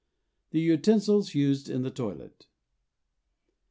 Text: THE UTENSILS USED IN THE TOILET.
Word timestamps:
THE 0.49 0.61
UTENSILS 0.67 1.35
USED 1.35 1.69
IN 1.69 1.83
THE 1.83 1.91
TOILET. 1.91 2.47